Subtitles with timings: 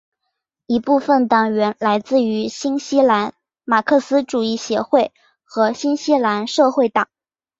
[0.65, 7.07] 一部分党员来自于新西兰马克思主义协会和新西兰社会党。